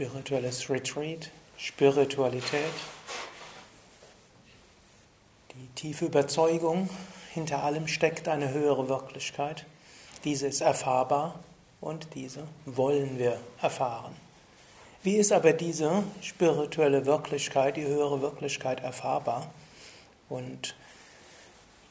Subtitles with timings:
[0.00, 2.72] spirituelles Retreat, Spiritualität,
[5.54, 6.88] die tiefe Überzeugung,
[7.34, 9.66] hinter allem steckt eine höhere Wirklichkeit.
[10.24, 11.38] Diese ist erfahrbar
[11.82, 14.16] und diese wollen wir erfahren.
[15.02, 19.52] Wie ist aber diese spirituelle Wirklichkeit, die höhere Wirklichkeit erfahrbar?
[20.30, 20.76] Und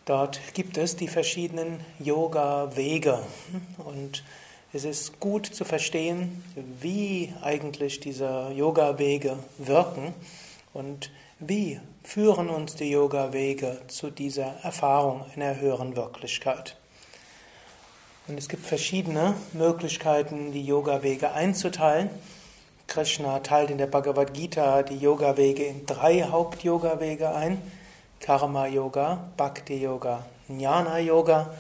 [0.06, 3.20] dort gibt es die verschiedenen Yoga-Wege.
[3.78, 4.24] Und
[4.72, 6.44] es ist gut zu verstehen,
[6.80, 10.14] wie eigentlich diese Yoga-Wege wirken
[10.74, 16.76] und wie führen uns die Yoga-Wege zu dieser Erfahrung einer höheren Wirklichkeit.
[18.28, 22.12] Und es gibt verschiedene Möglichkeiten, die Yoga-Wege einzuteilen.
[22.86, 27.60] Krishna teilt in der Bhagavad Gita die Yoga-Wege in drei Haupt-Yoga-Wege ein.
[28.20, 31.54] Karma-Yoga, Bhakti-Yoga, Jnana-Yoga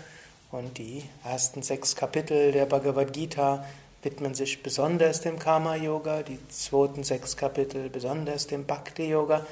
[0.51, 3.65] und die ersten sechs Kapitel der Bhagavad Gita
[4.01, 9.45] widmen sich besonders dem Karma-Yoga, die zweiten sechs Kapitel besonders dem Bhakti-Yoga,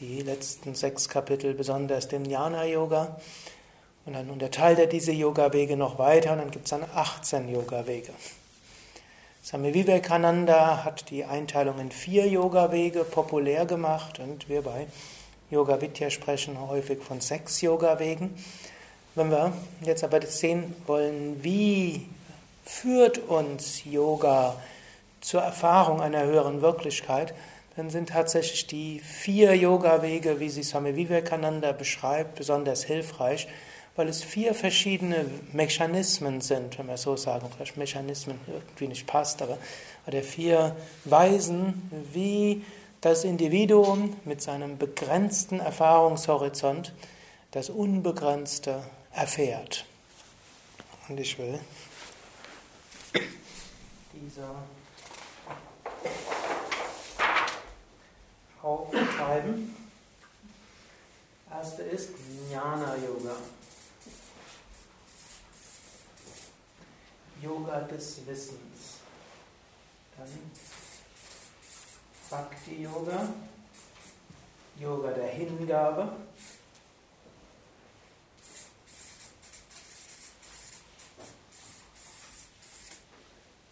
[0.00, 3.16] die letzten sechs Kapitel besonders dem Jnana-Yoga.
[4.04, 8.12] Und dann unterteilt er diese Yoga-Wege noch weiter und dann gibt es dann 18 Yoga-Wege.
[9.42, 14.86] Swami Vivekananda hat die Einteilung in vier Yoga-Wege populär gemacht und wir bei
[15.50, 18.34] Yoga Vidya sprechen häufig von sechs Yoga-Wegen.
[19.16, 22.06] Wenn wir jetzt aber sehen wollen, wie
[22.66, 24.60] führt uns Yoga
[25.22, 27.32] zur Erfahrung einer höheren Wirklichkeit,
[27.76, 33.48] dann sind tatsächlich die vier Yoga-Wege, wie sie Swami Vivekananda beschreibt, besonders hilfreich,
[33.96, 39.40] weil es vier verschiedene Mechanismen sind, wenn wir so sagen, vielleicht Mechanismen irgendwie nicht passt,
[39.40, 39.56] aber
[40.06, 42.62] oder vier Weisen, wie
[43.00, 46.92] das Individuum mit seinem begrenzten Erfahrungshorizont
[47.52, 48.82] das Unbegrenzte
[49.16, 49.84] erfährt.
[51.08, 51.58] Und ich will
[54.12, 54.48] diese
[58.62, 59.74] auftreiben.
[61.50, 62.10] Erste ist
[62.50, 63.36] Jnana Yoga.
[67.40, 69.00] Yoga des Wissens.
[70.16, 70.28] Dann
[72.30, 73.28] Bhakti Yoga,
[74.78, 76.25] Yoga der Hingabe.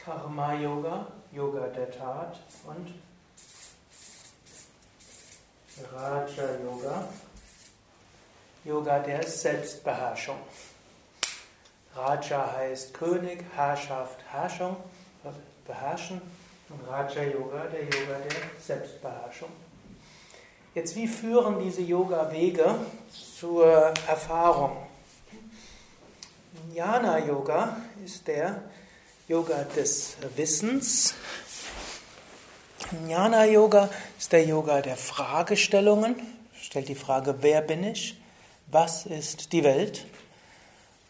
[0.05, 2.93] Karma Yoga, Yoga der Tat und
[5.95, 7.09] Raja Yoga,
[8.65, 10.37] Yoga der Selbstbeherrschung.
[11.97, 14.77] Raja heißt König, Herrschaft, Herrschung,
[15.67, 16.21] beherrschen
[16.69, 19.51] und Raja Yoga, der Yoga der Selbstbeherrschung.
[20.75, 22.75] Jetzt, wie führen diese Yoga-Wege
[23.39, 23.67] zur
[24.07, 24.77] Erfahrung?
[26.75, 28.61] Jnana Yoga ist der
[29.27, 31.15] Yoga des Wissens.
[32.93, 36.17] Jnana Yoga ist der Yoga der Fragestellungen.
[36.61, 38.21] Stellt die Frage, wer bin ich?
[38.67, 40.05] Was ist die Welt?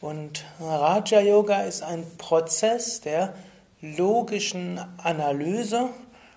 [0.01, 3.35] Und Raja Yoga ist ein Prozess der
[3.81, 5.91] logischen Analyse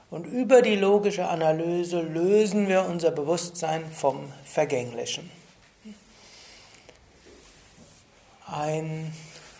[0.09, 5.29] und über die logische Analyse lösen wir unser Bewusstsein vom Vergänglichen.
[8.47, 9.13] Ein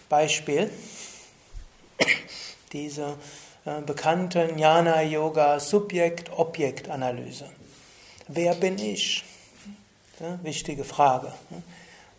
[0.09, 0.72] Beispiel
[2.74, 3.18] diese
[3.66, 7.50] äh, bekannte Jnana-Yoga-Subjekt-Objekt-Analyse.
[8.28, 9.24] Wer bin ich?
[10.19, 11.31] Ja, wichtige Frage.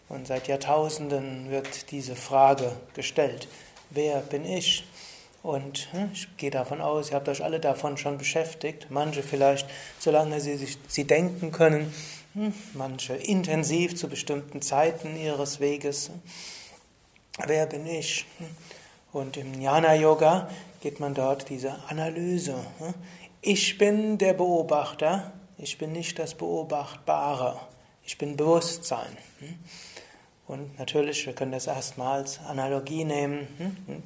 [0.09, 3.49] Und seit Jahrtausenden wird diese Frage gestellt.
[3.91, 4.85] Wer bin ich?
[5.43, 8.89] Und hm, ich gehe davon aus, ihr habt euch alle davon schon beschäftigt.
[8.91, 9.69] Manche vielleicht,
[9.99, 11.93] solange sie, sich, sie denken können,
[12.35, 16.11] hm, manche intensiv zu bestimmten Zeiten ihres Weges.
[17.47, 18.27] Wer bin ich?
[19.19, 20.49] Und im Jnana Yoga
[20.81, 22.55] geht man dort diese Analyse.
[23.41, 27.59] Ich bin der Beobachter, ich bin nicht das Beobachtbare,
[28.05, 29.17] ich bin Bewusstsein.
[30.47, 34.05] Und natürlich, wir können das erstmal als Analogie nehmen.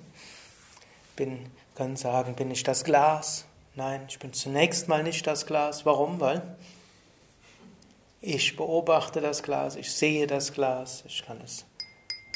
[1.15, 3.45] Bin, können sagen, bin ich das Glas?
[3.75, 5.85] Nein, ich bin zunächst mal nicht das Glas.
[5.85, 6.21] Warum?
[6.21, 6.57] Weil
[8.23, 11.67] ich beobachte das Glas, ich sehe das Glas, ich kann es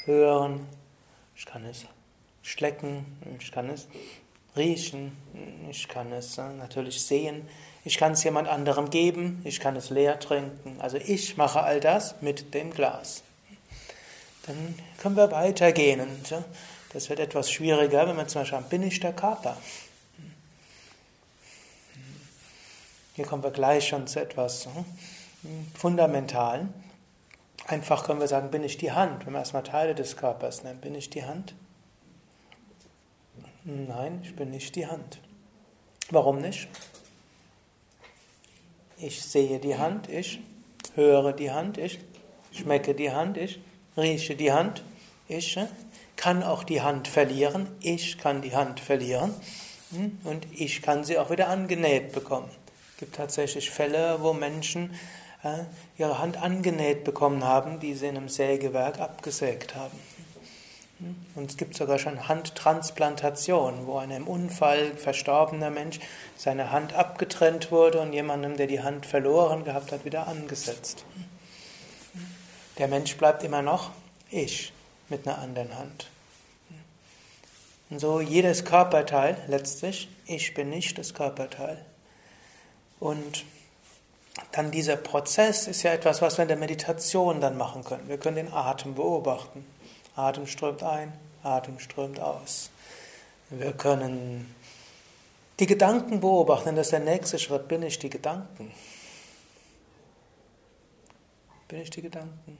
[0.04, 0.66] hören,
[1.34, 1.86] ich kann es
[2.46, 3.04] schlecken,
[3.40, 3.88] ich kann es
[4.56, 5.12] riechen,
[5.68, 7.46] ich kann es äh, natürlich sehen,
[7.84, 10.80] ich kann es jemand anderem geben, ich kann es leer trinken.
[10.80, 13.22] Also ich mache all das mit dem Glas.
[14.46, 16.00] Dann können wir weitergehen.
[16.00, 16.42] Und äh,
[16.92, 19.56] das wird etwas schwieriger, wenn wir zum Beispiel sagen, bin ich der Körper?
[23.14, 24.68] Hier kommen wir gleich schon zu etwas äh,
[25.76, 26.72] Fundamentalen.
[27.66, 29.26] Einfach können wir sagen, bin ich die Hand?
[29.26, 31.54] Wenn wir erstmal Teile des Körpers nennen, bin ich die Hand?
[33.68, 35.18] Nein, ich bin nicht die Hand.
[36.10, 36.68] Warum nicht?
[38.96, 40.38] Ich sehe die Hand, ich
[40.94, 41.98] höre die Hand, ich
[42.52, 43.58] schmecke die Hand, ich
[43.96, 44.84] rieche die Hand,
[45.26, 45.58] ich
[46.14, 49.34] kann auch die Hand verlieren, ich kann die Hand verlieren
[49.90, 52.48] hm, und ich kann sie auch wieder angenäht bekommen.
[52.92, 54.94] Es gibt tatsächlich Fälle, wo Menschen
[55.42, 55.64] äh,
[55.98, 59.98] ihre Hand angenäht bekommen haben, die sie in einem Sägewerk abgesägt haben.
[61.34, 66.00] Und es gibt sogar schon Handtransplantation, wo einem Unfall verstorbener Mensch
[66.36, 71.04] seine Hand abgetrennt wurde und jemandem, der die Hand verloren gehabt hat, wieder angesetzt.
[72.78, 73.90] Der Mensch bleibt immer noch
[74.30, 74.72] ich
[75.08, 76.08] mit einer anderen Hand.
[77.90, 81.84] Und so jedes Körperteil letztlich, ich bin nicht das Körperteil.
[82.98, 83.44] Und
[84.52, 88.08] dann dieser Prozess ist ja etwas, was wir in der Meditation dann machen können.
[88.08, 89.64] Wir können den Atem beobachten.
[90.16, 92.70] Atem strömt ein, Atem strömt aus.
[93.50, 94.54] Wir können
[95.60, 97.68] die Gedanken beobachten, das ist der nächste Schritt.
[97.68, 98.72] Bin ich die Gedanken?
[101.68, 102.58] Bin ich die Gedanken?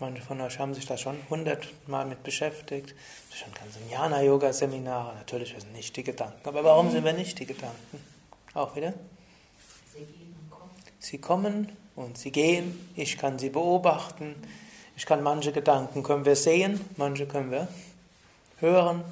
[0.00, 2.94] Manche von euch haben sich da schon hundertmal mit beschäftigt.
[3.34, 5.16] Schon ganze Jnana-Yoga-Seminare.
[5.16, 6.48] Natürlich sind nicht die Gedanken.
[6.48, 8.00] Aber warum sind wir nicht die Gedanken?
[8.54, 8.94] Auch wieder?
[11.00, 12.90] Sie kommen und sie gehen.
[12.94, 14.36] Ich kann sie beobachten.
[14.98, 17.68] Ich kann manche Gedanken können wir sehen, manche können wir
[18.58, 19.04] hören,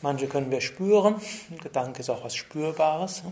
[0.00, 1.16] manche können wir spüren.
[1.50, 3.22] Ein Gedanke ist auch was Spürbares.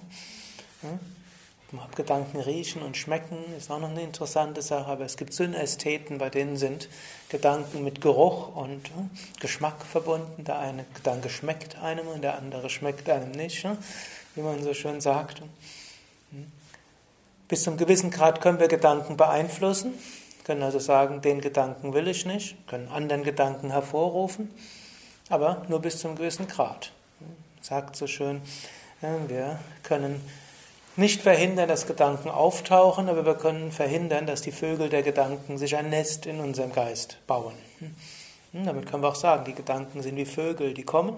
[1.96, 6.28] Gedanken riechen und schmecken ist auch noch eine interessante Sache, aber es gibt Synästheten, bei
[6.28, 6.90] denen sind
[7.30, 8.90] Gedanken mit Geruch und
[9.40, 10.44] Geschmack verbunden.
[10.44, 13.66] Der eine Gedanke schmeckt einem und der andere schmeckt einem nicht,
[14.34, 15.40] wie man so schön sagt.
[17.48, 19.94] Bis zum gewissen Grad können wir Gedanken beeinflussen
[20.44, 24.50] können also sagen, den Gedanken will ich nicht, können anderen Gedanken hervorrufen,
[25.28, 26.92] aber nur bis zum gewissen Grad.
[27.60, 28.40] Sagt so schön,
[29.28, 30.20] wir können
[30.96, 35.76] nicht verhindern, dass Gedanken auftauchen, aber wir können verhindern, dass die Vögel der Gedanken sich
[35.76, 37.54] ein Nest in unserem Geist bauen.
[38.52, 41.16] Damit können wir auch sagen, die Gedanken sind wie Vögel, die kommen.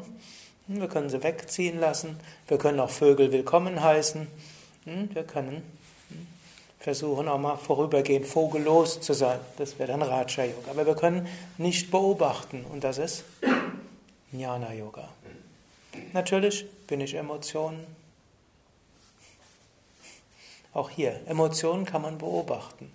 [0.67, 2.21] Wir können sie wegziehen lassen.
[2.47, 4.29] Wir können auch Vögel willkommen heißen.
[4.85, 5.63] Wir können
[6.83, 9.39] versuchen auch mal vorübergehend vogellos zu sein.
[9.57, 10.71] Das wäre dann Raja Yoga.
[10.73, 13.25] Aber wir können nicht beobachten und das ist
[14.33, 15.09] Jnana Yoga.
[16.13, 17.87] Natürlich bin ich Emotionen.
[20.75, 22.91] Auch hier, Emotionen kann man beobachten.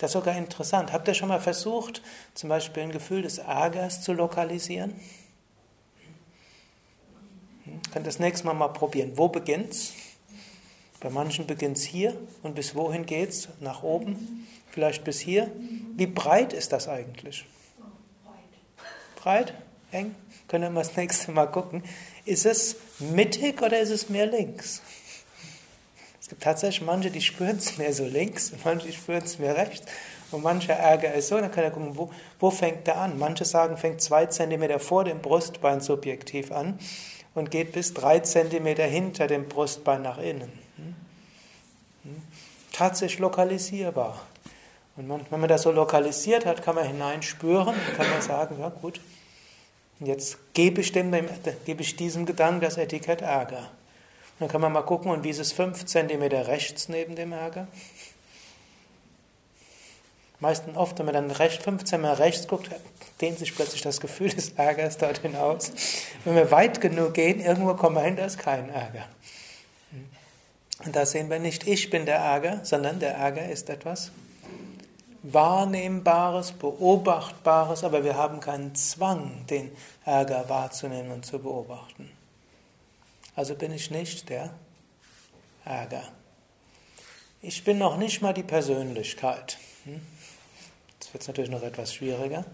[0.00, 0.92] Das ist sogar interessant.
[0.92, 2.02] Habt ihr schon mal versucht,
[2.34, 5.00] zum Beispiel ein Gefühl des Ärgers zu lokalisieren?
[7.92, 9.12] Könnt das nächste Mal mal probieren.
[9.14, 9.92] Wo beginnt's?
[11.02, 13.48] Bei manchen beginnt es hier und bis wohin geht es?
[13.58, 14.46] Nach oben?
[14.70, 15.50] Vielleicht bis hier?
[15.96, 17.44] Wie breit ist das eigentlich?
[19.16, 19.52] Breit?
[19.90, 20.14] Eng?
[20.46, 21.82] Können wir das nächste Mal gucken.
[22.24, 24.80] Ist es mittig oder ist es mehr links?
[26.20, 29.84] Es gibt tatsächlich manche, die spüren es mehr so links manche spüren es mehr rechts.
[30.30, 33.18] Und mancher Ärger ist so, dann kann er gucken, wo, wo fängt er an?
[33.18, 36.78] Manche sagen, fängt zwei Zentimeter vor dem Brustbein subjektiv an
[37.34, 40.61] und geht bis drei Zentimeter hinter dem Brustbein nach innen
[42.72, 44.20] tatsächlich lokalisierbar.
[44.96, 48.56] Und man, wenn man das so lokalisiert hat, kann man hineinspüren und kann man sagen,
[48.60, 49.00] ja gut,
[50.00, 51.14] jetzt gebe ich, dem,
[51.64, 53.58] gebe ich diesem Gedanken das Etikett Ärger.
[53.58, 57.32] Und dann kann man mal gucken, und wie ist es 5 cm rechts neben dem
[57.32, 57.68] Ärger?
[60.40, 62.68] Meistens oft, wenn man dann rechts, 15 Mal rechts guckt,
[63.20, 65.70] dehnt sich plötzlich das Gefühl des Ärgers dorthin aus.
[66.24, 69.06] Wenn wir weit genug gehen, irgendwo kommen wir hin, da ist kein Ärger.
[70.84, 74.10] Und da sehen wir nicht, ich bin der Ärger, sondern der Ärger ist etwas
[75.22, 79.70] Wahrnehmbares, Beobachtbares, aber wir haben keinen Zwang, den
[80.04, 82.10] Ärger wahrzunehmen und zu beobachten.
[83.36, 84.50] Also bin ich nicht der
[85.64, 86.02] Ärger.
[87.40, 89.58] Ich bin noch nicht mal die Persönlichkeit.
[89.84, 90.00] Hm?
[90.94, 92.44] Jetzt wird es natürlich noch etwas schwieriger.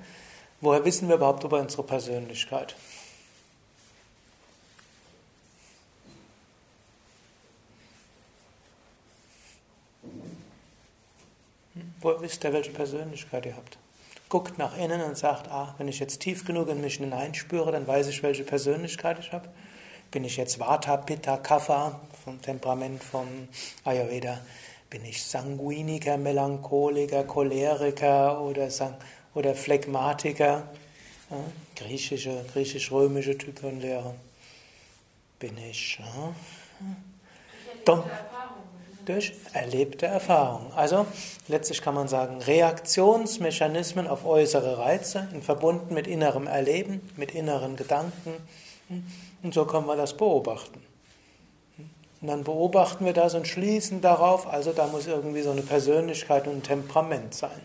[0.61, 2.75] Woher wissen wir überhaupt über unsere Persönlichkeit?
[12.00, 13.76] Wo wisst ihr, welche Persönlichkeit ihr habt?
[14.28, 17.86] Guckt nach innen und sagt, ah, wenn ich jetzt tief genug in mich hineinspüre, dann
[17.86, 19.48] weiß ich, welche Persönlichkeit ich habe.
[20.10, 23.26] Bin ich jetzt Vata, Pitta, Kapha vom Temperament vom
[23.84, 24.40] Ayurveda?
[24.90, 28.68] Bin ich Sanguiniker, Melancholiker, Choleriker oder,
[29.34, 30.68] oder Phlegmatiker?
[31.30, 31.36] Ja,
[31.76, 34.14] griechische, griechisch-römische Typenlehre.
[35.38, 36.34] Bin ich ja,
[37.84, 38.02] dumm,
[39.08, 40.72] durch erlebte Erfahrung.
[40.74, 41.06] Also
[41.48, 47.76] letztlich kann man sagen, Reaktionsmechanismen auf äußere Reize in verbunden mit innerem Erleben, mit inneren
[47.76, 48.34] Gedanken.
[49.42, 50.82] Und so können wir das beobachten.
[52.20, 56.46] Und dann beobachten wir das und schließen darauf, also da muss irgendwie so eine Persönlichkeit
[56.48, 57.60] und ein Temperament sein.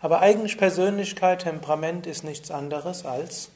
[0.00, 3.50] Aber eigentlich Persönlichkeit, Temperament ist nichts anderes als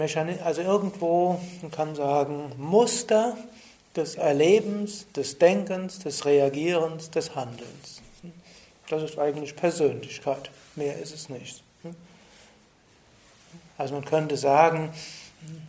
[0.00, 3.36] also irgendwo, man kann sagen, Muster
[3.96, 8.00] des Erlebens, des Denkens, des Reagierens, des Handelns.
[8.88, 11.62] Das ist eigentlich Persönlichkeit, mehr ist es nicht.
[13.76, 14.90] Also man könnte sagen,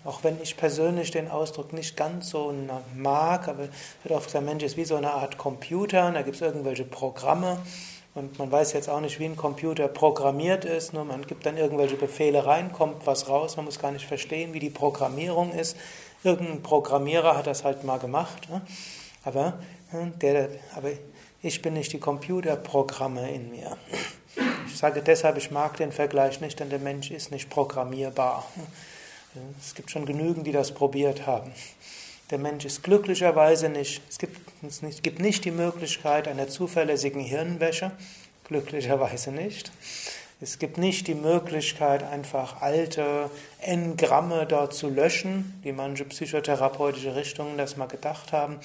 [0.03, 2.53] auch wenn ich persönlich den Ausdruck nicht ganz so
[2.95, 3.67] mag, aber
[4.03, 6.85] wird oft gesagt, Mensch ist wie so eine Art Computer und da gibt es irgendwelche
[6.85, 7.59] Programme
[8.15, 11.57] und man weiß jetzt auch nicht, wie ein Computer programmiert ist, nur man gibt dann
[11.57, 15.77] irgendwelche Befehle rein, kommt was raus, man muss gar nicht verstehen, wie die Programmierung ist.
[16.23, 18.61] Irgendein Programmierer hat das halt mal gemacht, ne?
[19.23, 19.59] aber,
[19.91, 20.89] hm, der, aber
[21.41, 23.77] ich bin nicht die Computerprogramme in mir.
[24.67, 28.45] Ich sage deshalb, ich mag den Vergleich nicht, denn der Mensch ist nicht programmierbar.
[29.59, 31.51] Es gibt schon genügend, die das probiert haben.
[32.29, 37.91] Der Mensch ist glücklicherweise nicht, es gibt, es gibt nicht die Möglichkeit einer zuverlässigen Hirnwäsche,
[38.43, 39.71] glücklicherweise nicht.
[40.39, 43.31] Es gibt nicht die Möglichkeit, einfach alte
[43.61, 48.57] N-Gramme dort zu löschen, wie manche psychotherapeutische Richtungen das mal gedacht haben.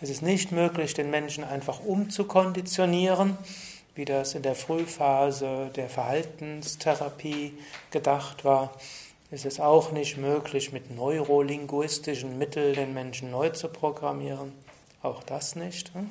[0.00, 3.36] Es ist nicht möglich, den Menschen einfach umzukonditionieren,
[3.96, 7.54] wie das in der Frühphase der Verhaltenstherapie
[7.90, 8.72] gedacht war.
[9.32, 14.52] Es ist auch nicht möglich, mit neurolinguistischen Mitteln den Menschen neu zu programmieren.
[15.02, 15.94] Auch das nicht.
[15.94, 16.10] Hm?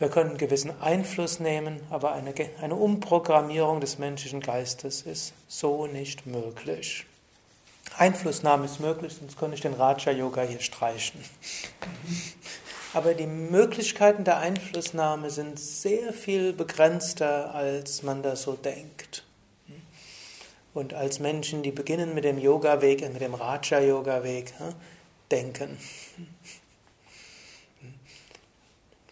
[0.00, 5.86] Wir können einen gewissen Einfluss nehmen, aber eine, eine Umprogrammierung des menschlichen Geistes ist so
[5.86, 7.06] nicht möglich.
[7.96, 11.20] Einflussnahme ist möglich, sonst könnte ich den Raja Yoga hier streichen.
[12.94, 19.24] Aber die Möglichkeiten der Einflussnahme sind sehr viel begrenzter, als man das so denkt.
[20.74, 24.52] Und als Menschen, die beginnen mit dem Yoga-Weg, mit dem Raja-Yoga-Weg,
[25.30, 25.78] denken.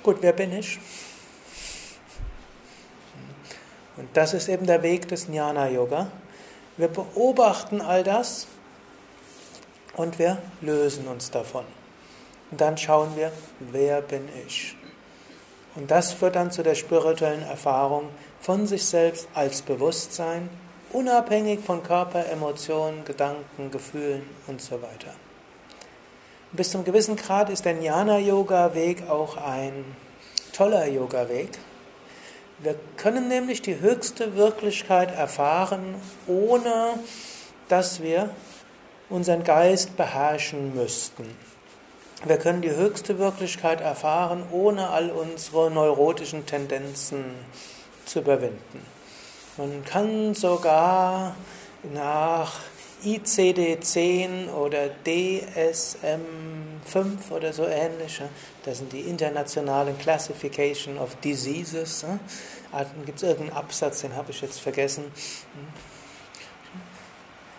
[0.03, 0.79] Gut, wer bin ich?
[3.97, 6.11] Und das ist eben der Weg des Jnana Yoga.
[6.77, 8.49] Wir beobachten all das
[9.97, 11.65] und wir lösen uns davon.
[12.55, 14.77] Und dann schauen wir, wer bin ich?
[15.75, 20.49] Und das führt dann zu der spirituellen Erfahrung von sich selbst als Bewusstsein,
[20.93, 25.11] unabhängig von Körper, Emotionen, Gedanken, Gefühlen und so weiter.
[26.53, 29.85] bis zum gewissen Grad ist der Jnana-Yoga-Weg auch ein
[30.53, 31.59] toller Yoga-Weg.
[32.61, 35.97] Wir können nämlich die höchste Wirklichkeit erfahren,
[36.29, 37.01] ohne
[37.69, 38.31] dass wir
[39.11, 41.54] unseren Geist beherrschen müssten.
[42.27, 47.23] Wir können die höchste Wirklichkeit erfahren, ohne all unsere neurotischen Tendenzen
[48.07, 48.81] zu überwinden.
[49.59, 51.37] Man kann sogar
[51.93, 52.61] nach
[53.05, 58.31] ICD-10 oder DSM-5 oder so ähnliche,
[58.65, 62.07] das sind die internationalen Classification of Diseases.
[62.73, 65.13] Ah, Gibt es irgendeinen Absatz, den habe ich jetzt vergessen.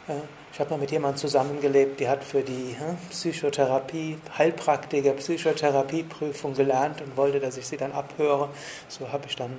[0.07, 0.44] Hm.
[0.55, 7.01] Ich habe mal mit jemandem zusammengelebt, die hat für die hm, Psychotherapie, Heilpraktiker, Psychotherapieprüfung gelernt
[7.01, 8.47] und wollte, dass ich sie dann abhöre.
[8.87, 9.49] So habe ich dann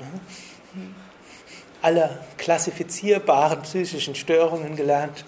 [0.72, 0.94] hm,
[1.82, 5.26] alle klassifizierbaren psychischen Störungen gelernt.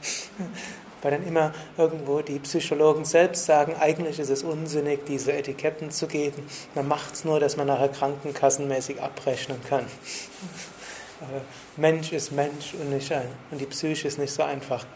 [1.02, 6.06] Weil dann immer irgendwo die Psychologen selbst sagen, eigentlich ist es unsinnig, diese Etiketten zu
[6.06, 6.48] geben.
[6.74, 9.84] Man macht es nur, dass man nachher krankenkassenmäßig abrechnen kann.
[11.20, 11.42] Aber
[11.76, 14.86] Mensch ist Mensch und, nicht ein, und die Psyche ist nicht so einfach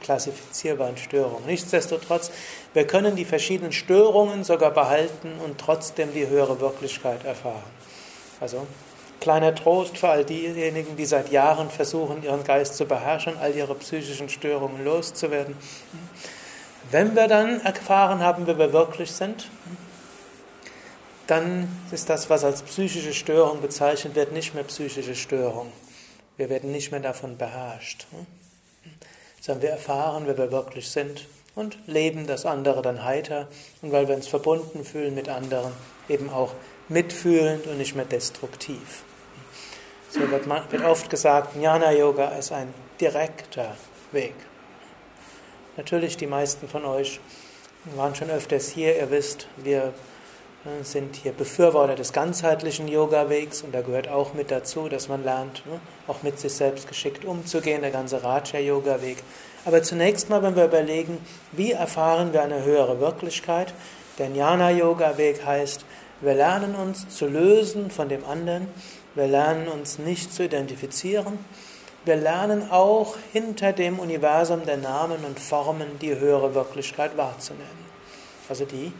[0.00, 1.46] klassifizierbaren Störungen.
[1.46, 2.30] Nichtsdestotrotz,
[2.74, 7.62] wir können die verschiedenen Störungen sogar behalten und trotzdem die höhere Wirklichkeit erfahren.
[8.40, 8.66] Also
[9.20, 13.74] kleiner Trost für all diejenigen, die seit Jahren versuchen, ihren Geist zu beherrschen, all ihre
[13.74, 15.56] psychischen Störungen loszuwerden.
[16.90, 19.50] Wenn wir dann erfahren haben, wer wir wirklich sind,
[21.26, 25.70] dann ist das, was als psychische Störung bezeichnet wird, nicht mehr psychische Störung.
[26.38, 28.06] Wir werden nicht mehr davon beherrscht,
[29.40, 33.48] sondern wir erfahren, wer wir wirklich sind und leben das andere dann heiter
[33.82, 35.72] und weil wir uns verbunden fühlen mit anderen,
[36.08, 36.52] eben auch
[36.88, 39.04] mitfühlend und nicht mehr destruktiv.
[40.10, 43.76] So wird, man, wird oft gesagt, Jnana Yoga ist ein direkter
[44.12, 44.34] Weg.
[45.76, 47.20] Natürlich, die meisten von euch
[47.94, 49.92] waren schon öfters hier, ihr wisst, wir
[50.82, 55.66] sind hier Befürworter des ganzheitlichen Yoga-Wegs und da gehört auch mit dazu, dass man lernt,
[55.66, 59.18] ne, auch mit sich selbst geschickt umzugehen, der ganze Raja-Yoga-Weg.
[59.64, 61.18] Aber zunächst mal, wenn wir überlegen,
[61.52, 63.74] wie erfahren wir eine höhere Wirklichkeit,
[64.18, 65.84] der Jnana-Yoga-Weg heißt,
[66.20, 68.66] wir lernen uns zu lösen von dem anderen,
[69.14, 71.38] wir lernen uns nicht zu identifizieren,
[72.04, 77.88] wir lernen auch hinter dem Universum der Namen und Formen die höhere Wirklichkeit wahrzunehmen.
[78.48, 78.92] Also die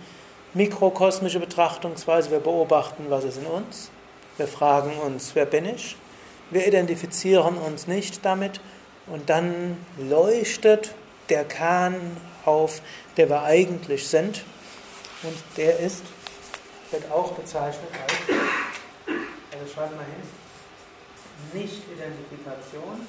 [0.59, 3.91] mikrokosmische Betrachtungsweise, wir beobachten, was ist in uns,
[4.39, 5.97] wir fragen uns, wer bin ich,
[6.51, 8.61] wir identifizieren uns nicht damit.
[9.07, 10.95] Und dann leuchtet
[11.29, 12.83] der Kern auf,
[13.17, 14.45] der wir eigentlich sind.
[15.23, 16.03] Und der ist
[16.91, 18.39] wird auch bezeichnet als,
[19.53, 23.07] also schreiben wir hin, Nicht-Identifikation.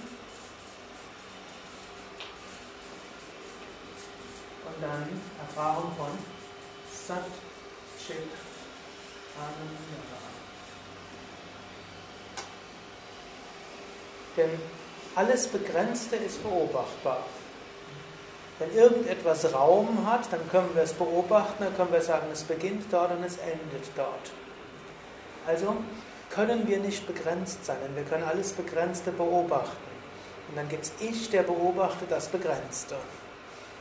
[4.66, 5.08] Und dann
[5.40, 6.39] Erfahrung von
[7.10, 7.24] Sat,
[8.06, 8.18] Chit,
[9.36, 10.20] Ananda.
[14.38, 14.52] Denn
[15.16, 17.26] alles Begrenzte ist beobachtbar.
[18.60, 22.94] Wenn irgendetwas Raum hat, dann können wir es beobachten, dann können wir sagen, es beginnt
[22.94, 24.32] dort und es endet dort.
[25.48, 25.78] Also
[26.30, 29.90] können wir nicht begrenzt sein, denn wir können alles Begrenzte beobachten.
[30.48, 32.98] Und dann gibt es Ich, der beobachtet das Begrenzte.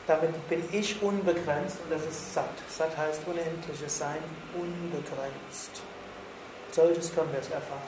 [0.09, 2.49] Damit bin ich unbegrenzt und das ist Sat.
[2.67, 4.17] Sat heißt unendliches Sein,
[4.55, 5.83] unbegrenzt.
[6.73, 7.83] Solches können wir es erfahren.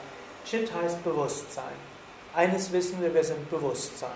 [0.45, 1.91] Chit heißt Bewusstsein.
[2.35, 4.09] Eines wissen wir, wir sind Bewusstsein.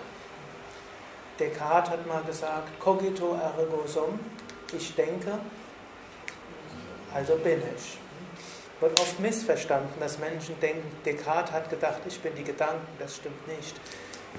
[1.40, 4.20] Descartes hat mal gesagt, cogito ergo sum,
[4.72, 5.40] ich denke,
[7.12, 7.98] also bin ich.
[8.80, 13.48] Wird oft missverstanden, dass Menschen denken, Descartes hat gedacht, ich bin die Gedanken, das stimmt
[13.48, 13.76] nicht.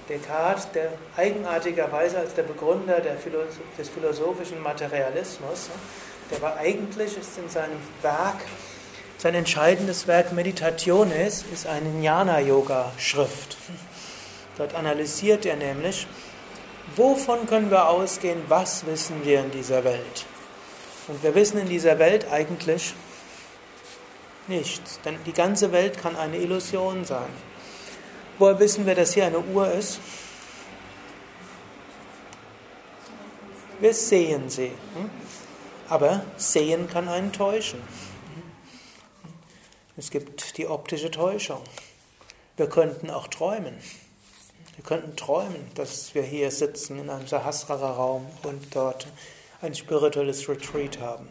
[0.09, 5.71] Descartes, der eigenartigerweise als der Begründer der Philosoph des philosophischen Materialismus,
[6.31, 8.41] der war eigentlich, ist in seinem Werk,
[9.19, 13.57] sein entscheidendes Werk Meditationes, ist eine Jnana-Yoga-Schrift.
[14.59, 16.07] Dort analysiert er nämlich,
[16.95, 18.43] Wovon können wir ausgehen?
[18.49, 20.25] Was wissen wir in dieser Welt?
[21.09, 22.95] Und wir wissen in dieser Welt eigentlich
[24.47, 27.29] nichts, denn die ganze Welt kann eine Illusion sein.
[28.39, 29.99] Woher wissen wir, dass hier eine Uhr ist?
[33.81, 34.73] Wir sehen sie.
[34.95, 35.11] Hm?
[35.89, 37.81] Aber sehen kann einen täuschen.
[39.97, 41.63] Es gibt die optische Täuschung.
[42.57, 43.79] Wir könnten auch träumen.
[44.75, 49.07] Wir könnten träumen, dass wir hier sitzen in einem Sahasrara-Raum und dort
[49.63, 51.29] ein spirituelles Retreat haben.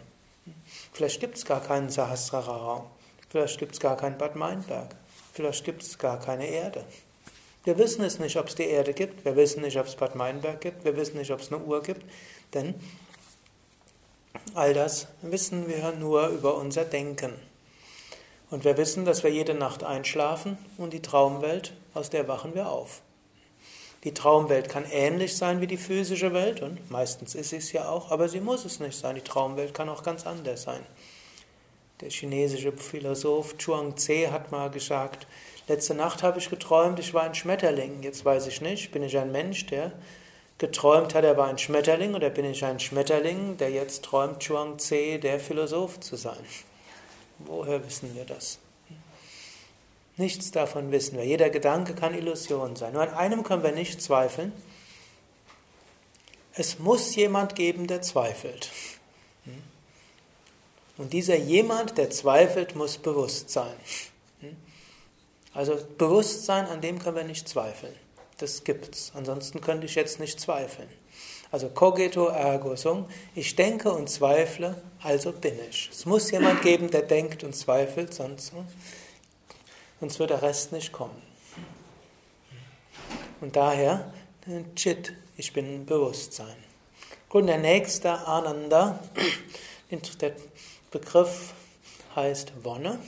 [0.93, 2.87] Vielleicht gibt es gar keinen Sahasrara-Raum.
[3.29, 4.95] Vielleicht gibt es gar keinen Bad Meinberg.
[5.35, 6.85] Vielleicht gibt es gar keine Erde.
[7.65, 9.25] Wir wissen es nicht, ob es die Erde gibt.
[9.25, 10.85] Wir wissen nicht, ob es Bad Meinberg gibt.
[10.85, 12.05] Wir wissen nicht, ob es eine Uhr gibt.
[12.53, 12.73] Denn
[14.53, 17.33] all das wissen wir nur über unser Denken.
[18.49, 22.69] Und wir wissen, dass wir jede Nacht einschlafen und die Traumwelt, aus der wachen wir
[22.69, 23.01] auf.
[24.05, 28.09] Die Traumwelt kann ähnlich sein wie die physische Welt und meistens ist es ja auch,
[28.09, 29.15] aber sie muss es nicht sein.
[29.15, 30.85] Die Traumwelt kann auch ganz anders sein.
[32.01, 35.27] Der chinesische Philosoph Chuang Tze hat mal gesagt,
[35.67, 38.03] letzte Nacht habe ich geträumt, ich war ein Schmetterling.
[38.03, 39.93] Jetzt weiß ich nicht, bin ich ein Mensch, der
[40.57, 44.77] geträumt hat, er war ein Schmetterling oder bin ich ein Schmetterling, der jetzt träumt, Chuang
[44.77, 46.45] Tze der Philosoph zu sein?
[47.39, 48.59] Woher wissen wir das?
[50.17, 51.25] Nichts davon wissen wir.
[51.25, 52.93] Jeder Gedanke kann Illusion sein.
[52.93, 54.53] Nur an einem können wir nicht zweifeln.
[56.53, 58.71] Es muss jemand geben, der zweifelt.
[60.97, 63.73] Und dieser jemand, der zweifelt, muss bewusst sein.
[65.53, 67.93] Also Bewusstsein, an dem können wir nicht zweifeln.
[68.37, 69.11] Das gibt's.
[69.15, 70.89] Ansonsten könnte ich jetzt nicht zweifeln.
[71.51, 73.05] Also cogito ergo sum.
[73.33, 75.89] Ich denke und zweifle, also bin ich.
[75.91, 78.51] Es muss jemand geben, der denkt und zweifelt, sonst.
[78.51, 78.67] Hm?
[79.99, 81.21] sonst wird der Rest nicht kommen.
[83.41, 84.11] Und daher,
[84.75, 86.55] Chit, ich bin Bewusstsein.
[87.29, 88.99] Gut, der nächste Ananda,
[90.21, 90.35] der
[90.91, 91.53] Begriff
[92.15, 92.99] heißt Wonne.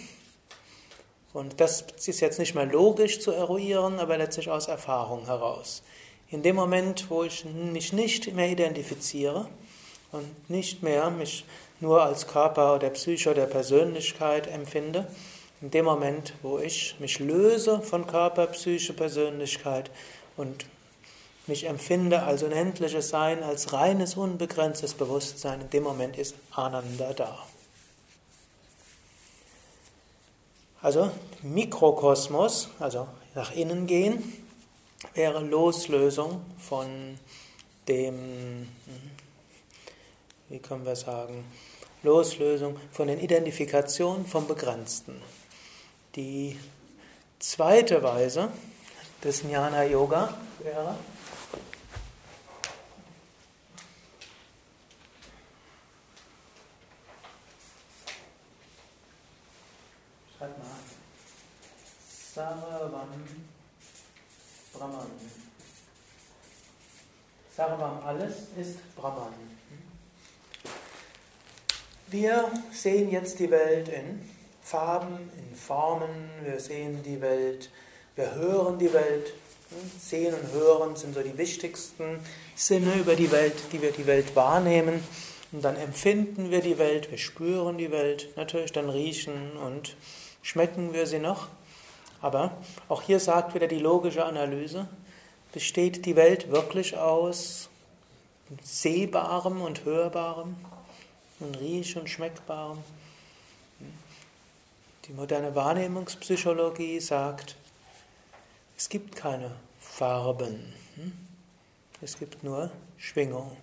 [1.34, 5.84] Und das ist jetzt nicht mehr logisch zu eruieren, aber letztlich aus Erfahrung heraus.
[6.30, 9.48] In dem Moment, wo ich mich nicht mehr identifiziere
[10.12, 11.46] und nicht mehr mich
[11.80, 15.08] nur als Körper oder Psyche oder Persönlichkeit empfinde,
[15.62, 19.90] in dem Moment, wo ich mich löse von Körper, Psyche, Persönlichkeit
[20.36, 20.66] und
[21.48, 27.38] mich empfinde als unendliches Sein, als reines, unbegrenztes Bewusstsein, in dem Moment ist Ananda da.
[30.82, 31.10] Also
[31.42, 34.46] Mikrokosmos, also nach innen gehen,
[35.14, 37.18] wäre Loslösung von
[37.88, 38.68] dem,
[40.50, 41.46] wie können wir sagen,
[42.04, 45.22] Loslösung von den Identifikationen vom Begrenzten.
[46.16, 46.58] Die
[47.40, 48.50] zweite Weise
[49.24, 50.96] des Jnana Yoga wäre,
[60.38, 60.68] Schreib mal.
[62.38, 63.24] Sarvam
[64.72, 65.08] Brahman.
[67.56, 69.34] Sarvam alles ist Brahman.
[72.10, 74.22] Wir sehen jetzt die Welt in
[74.62, 77.72] Farben, in Formen, wir sehen die Welt,
[78.16, 79.34] wir hören die Welt.
[80.00, 82.20] Sehen und Hören sind so die wichtigsten
[82.56, 85.04] Sinne über die Welt, die wir die Welt wahrnehmen.
[85.52, 89.96] Und dann empfinden wir die Welt, wir spüren die Welt, natürlich dann riechen und
[90.48, 91.50] Schmecken wir sie noch?
[92.28, 92.52] Aber
[92.90, 94.90] auch hier sagt wieder die logische Analyse,
[95.54, 97.70] besteht die Welt wirklich aus
[98.62, 100.58] Sehbarem und Hörbarem
[101.40, 102.80] und Riech- und Schmeckbarem?
[105.06, 107.56] Die moderne Wahrnehmungspsychologie sagt,
[108.78, 110.74] es gibt keine Farben,
[112.02, 113.56] es gibt nur Schwingung.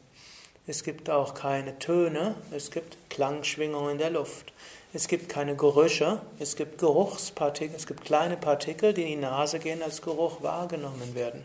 [0.66, 4.54] Es gibt auch keine Töne, es gibt Klangschwingungen in der Luft.
[4.96, 9.58] Es gibt keine Gerüche, es gibt Geruchspartikel, es gibt kleine Partikel, die in die Nase
[9.58, 11.44] gehen, als Geruch wahrgenommen werden.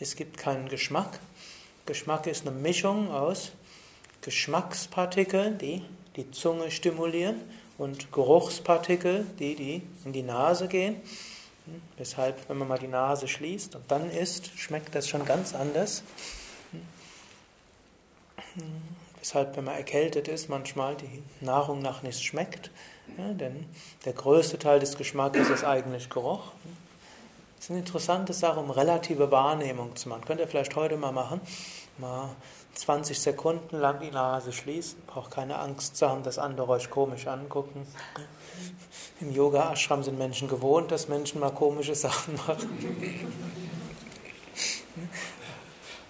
[0.00, 1.20] Es gibt keinen Geschmack.
[1.84, 3.52] Geschmack ist eine Mischung aus
[4.22, 5.82] Geschmackspartikeln, die
[6.16, 7.42] die Zunge stimulieren,
[7.76, 10.96] und Geruchspartikel, die, die in die Nase gehen.
[11.98, 16.02] Weshalb, wenn man mal die Nase schließt und dann isst, schmeckt das schon ganz anders.
[19.28, 22.70] Weshalb, wenn man erkältet ist, manchmal die Nahrung nach nichts schmeckt.
[23.18, 23.66] Ja, denn
[24.06, 26.44] der größte Teil des Geschmacks ist eigentlich Geruch.
[27.56, 30.24] Das ist eine interessante Sache, um relative Wahrnehmung zu machen.
[30.26, 31.42] Könnt ihr vielleicht heute mal machen.
[31.98, 32.30] Mal
[32.72, 34.98] 20 Sekunden lang die Nase schließen.
[35.06, 37.86] Braucht keine Angst zu haben, dass andere euch komisch angucken.
[39.20, 43.18] Im Yoga-Ashram sind Menschen gewohnt, dass Menschen mal komische Sachen machen.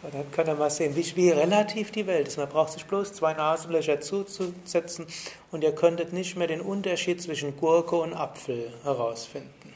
[0.01, 2.37] Und dann ihr mal sehen, wie, wie, relativ die Welt ist.
[2.37, 5.07] Man braucht sich bloß zwei Nasenlöcher zuzusetzen
[5.51, 9.75] und ihr könntet nicht mehr den Unterschied zwischen Gurke und Apfel herausfinden.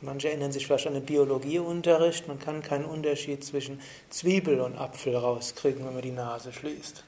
[0.00, 2.26] Manche erinnern sich vielleicht an den Biologieunterricht.
[2.26, 7.04] Man kann keinen Unterschied zwischen Zwiebel und Apfel rauskriegen, wenn man die Nase schließt.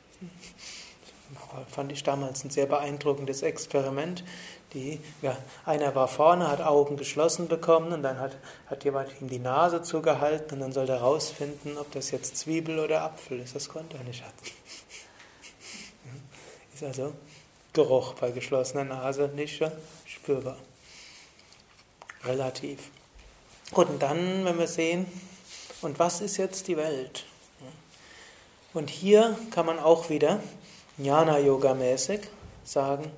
[1.69, 4.23] Fand ich damals ein sehr beeindruckendes Experiment.
[4.75, 9.29] Die, ja, einer war vorne, hat Augen geschlossen bekommen und dann hat, hat jemand ihm
[9.29, 13.55] die Nase zugehalten und dann soll er herausfinden, ob das jetzt Zwiebel oder Apfel ist.
[13.55, 14.25] Das konnte er nicht.
[16.75, 17.13] Ist also
[17.73, 19.63] Geruch bei geschlossener Nase nicht
[20.07, 20.57] spürbar.
[22.25, 22.91] Relativ.
[23.71, 25.07] Gut, und dann, wenn wir sehen,
[25.83, 27.25] und was ist jetzt die Welt?
[28.73, 30.41] Und hier kann man auch wieder
[30.99, 32.21] Jnana-Yoga-mäßig
[32.65, 33.11] sagen,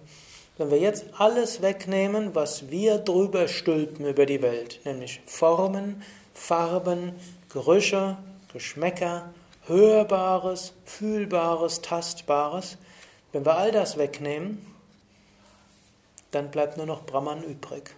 [0.59, 7.13] wenn wir jetzt alles wegnehmen, was wir drüber stülpen über die Welt, nämlich Formen, Farben,
[7.51, 8.17] Gerüche,
[8.53, 9.33] Geschmäcker,
[9.67, 12.79] Hörbares, Fühlbares, Tastbares,
[13.33, 14.65] wenn wir all das wegnehmen,
[16.31, 17.95] dann bleibt nur noch Brahman übrig.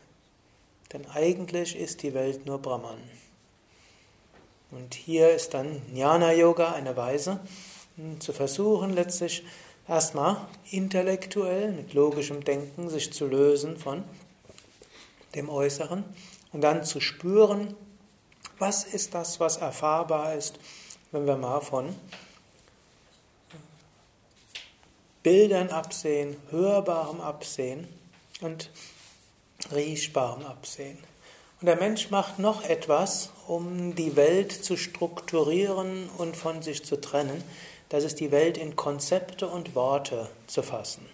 [0.93, 2.99] Denn eigentlich ist die Welt nur Brahman.
[4.71, 7.41] Und hier ist dann Jnana Yoga eine Weise,
[8.21, 9.45] zu versuchen, letztlich
[9.89, 10.37] erstmal
[10.71, 14.05] intellektuell mit logischem Denken sich zu lösen von
[15.35, 16.05] dem Äußeren
[16.53, 17.75] und dann zu spüren,
[18.59, 20.59] was ist das, was erfahrbar ist,
[21.13, 21.95] wenn wir mal von
[25.23, 27.89] Bildern absehen, hörbarem absehen
[28.41, 28.71] und
[29.73, 30.99] riechbarem absehen.
[31.61, 37.01] Und der Mensch macht noch etwas, um die Welt zu strukturieren und von sich zu
[37.01, 37.43] trennen.
[37.89, 41.07] Das ist die Welt in Konzepte und Worte zu fassen.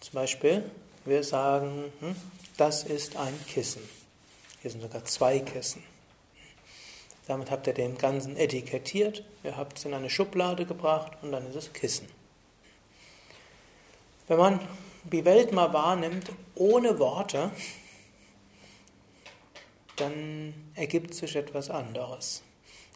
[0.00, 0.70] Zum Beispiel,
[1.04, 2.16] wir sagen, hm,
[2.56, 3.82] das ist ein Kissen.
[4.62, 5.82] Hier sind sogar zwei Kissen.
[7.26, 11.46] Damit habt ihr den Ganzen etikettiert, ihr habt es in eine Schublade gebracht und dann
[11.46, 12.08] ist es Kissen.
[14.26, 14.60] Wenn man
[15.04, 17.50] die Welt mal wahrnimmt ohne Worte,
[19.96, 22.42] dann ergibt sich etwas anderes.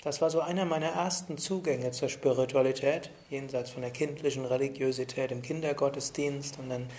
[0.05, 5.41] Das war so einer meiner ersten Zugänge zur Spiritualität, jenseits von der kindlichen Religiosität im
[5.41, 6.91] Kindergottesdienst und dann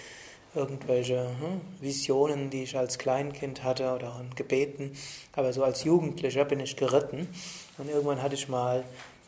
[0.56, 4.98] irgendwelche hm, Visionen, die ich als Kleinkind hatte oder in Gebeten.
[5.34, 7.30] Aber so als Jugendlicher bin ich geritten
[7.78, 8.84] und irgendwann hatte ich mal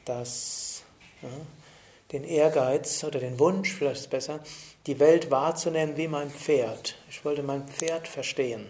[0.06, 0.82] das,
[1.22, 1.30] ja,
[2.12, 4.40] den Ehrgeiz oder den Wunsch, vielleicht besser,
[4.88, 6.98] die Welt wahrzunehmen wie mein Pferd.
[7.12, 8.66] Ich wollte mein Pferd verstehen.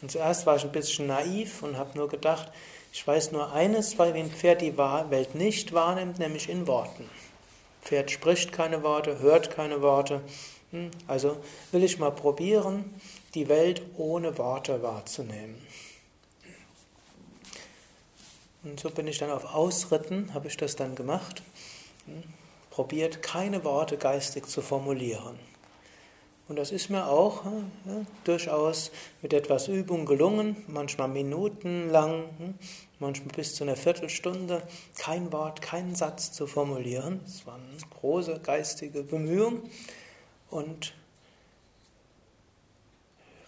[0.00, 2.50] Und zuerst war ich ein bisschen naiv und habe nur gedacht,
[2.92, 7.08] ich weiß nur eines, weil ein Pferd die Welt nicht wahrnimmt, nämlich in Worten.
[7.82, 10.20] Pferd spricht keine Worte, hört keine Worte.
[10.70, 11.38] Hm, also
[11.72, 12.94] will ich mal probieren,
[13.34, 15.66] die Welt ohne Worte wahrzunehmen.
[18.62, 21.42] Und so bin ich dann auf Ausritten, habe ich das dann gemacht.
[22.06, 22.22] Hm,
[22.70, 25.38] probiert, keine Worte geistig zu formulieren.
[26.52, 28.90] Und das ist mir auch ja, durchaus
[29.22, 32.54] mit etwas Übung gelungen, manchmal minutenlang, hm,
[32.98, 34.62] manchmal bis zu einer Viertelstunde,
[34.98, 37.20] kein Wort, keinen Satz zu formulieren.
[37.24, 39.62] Das war eine große geistige Bemühung
[40.50, 40.92] und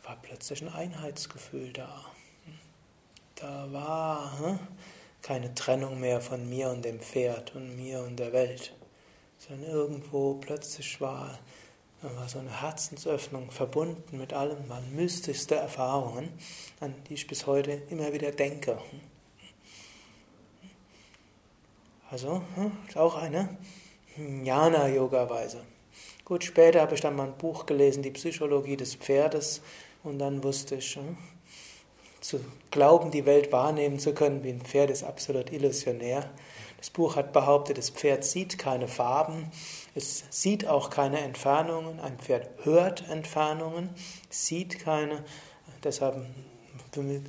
[0.05, 2.07] war plötzlich ein Einheitsgefühl da.
[3.35, 4.59] Da war hm,
[5.21, 8.75] keine Trennung mehr von mir und dem Pferd und mir und der Welt,
[9.37, 11.39] sondern irgendwo plötzlich war
[12.05, 16.29] da war so eine Herzensöffnung verbunden mit allem, waren mystischste Erfahrungen,
[16.81, 18.79] an die ich bis heute immer wieder denke.
[22.11, 23.57] Also, hm, auch eine
[24.19, 25.65] Jnana-Yoga-Weise.
[26.27, 29.63] Gut, später habe ich dann mal ein Buch gelesen, die Psychologie des Pferdes,
[30.03, 31.17] und dann wusste ich, hm,
[32.21, 36.31] zu glauben, die Welt wahrnehmen zu können wie ein Pferd ist absolut illusionär.
[36.77, 39.51] Das Buch hat behauptet, das Pferd sieht keine Farben,
[39.95, 43.91] es sieht auch keine Entfernungen, ein Pferd hört Entfernungen,
[44.29, 45.25] sieht keine,
[45.85, 46.27] deshalb
[46.93, 47.23] bemüht,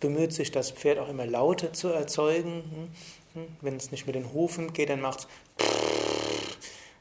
[0.00, 2.92] bemüht sich das Pferd auch immer Laute zu erzeugen.
[3.60, 5.28] Wenn es nicht mit den Hufen geht, dann macht es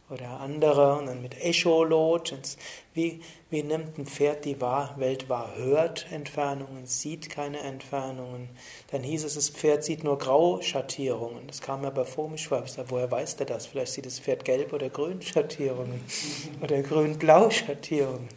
[0.10, 2.34] oder andere und dann mit Echolot.
[2.94, 5.56] Wie, wie nimmt ein Pferd die Welt wahr?
[5.56, 8.50] Hört Entfernungen, sieht keine Entfernungen.
[8.92, 11.48] Dann hieß es, das Pferd sieht nur Grauschattierungen.
[11.48, 12.64] Das kam mir aber vor mich vor.
[12.88, 13.66] Woher weiß der das?
[13.66, 16.02] Vielleicht sieht das Pferd gelb oder grün Schattierungen
[16.62, 18.30] oder grün-blau Schattierungen.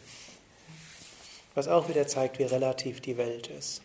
[1.54, 3.82] Was auch wieder zeigt, wie relativ die Welt ist.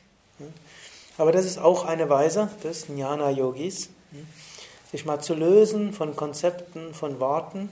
[1.17, 3.89] Aber das ist auch eine Weise des Jnana-Yogis
[4.95, 7.69] sich mal zu lösen von Konzepten, von Worten,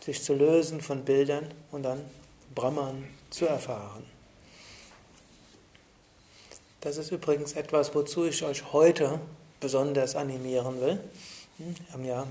[0.00, 2.04] sich zu lösen von Bildern und dann
[2.52, 4.04] Brahman zu erfahren.
[6.80, 9.20] Das ist übrigens etwas, wozu ich euch heute
[9.60, 11.00] besonders animieren will.
[11.58, 12.26] Wir haben ja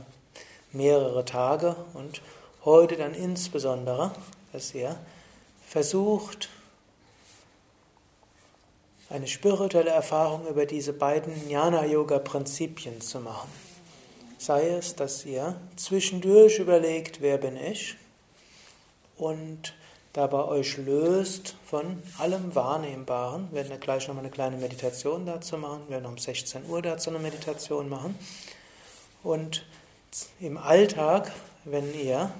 [0.74, 2.22] mehrere Tage und
[2.66, 4.12] heute dann insbesondere,
[4.52, 4.98] dass ihr
[5.66, 6.50] versucht,
[9.10, 13.50] eine spirituelle Erfahrung über diese beiden Jnana-Yoga-Prinzipien zu machen
[14.44, 17.96] sei es, dass ihr zwischendurch überlegt, wer bin ich
[19.18, 19.74] und
[20.12, 23.48] dabei euch löst von allem Wahrnehmbaren.
[23.52, 27.10] Wir werden gleich nochmal eine kleine Meditation dazu machen, wir werden um 16 Uhr dazu
[27.10, 28.18] eine Meditation machen.
[29.24, 29.66] Und
[30.40, 31.32] im Alltag,
[31.64, 32.32] wenn ihr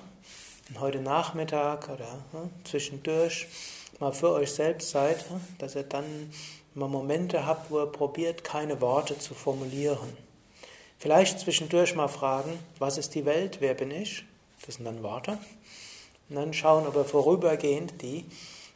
[0.80, 3.48] heute Nachmittag oder ja, zwischendurch
[4.00, 6.34] mal für euch selbst seid, ja, dass ihr dann
[6.74, 10.33] mal Momente habt, wo ihr probiert, keine Worte zu formulieren.
[11.04, 14.24] Vielleicht zwischendurch mal fragen, was ist die Welt, wer bin ich?
[14.66, 15.38] Das sind dann Worte.
[16.30, 18.24] Und dann schauen, ob ihr vorübergehend die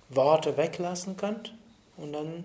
[0.09, 1.53] Worte weglassen könnt
[1.95, 2.43] und dann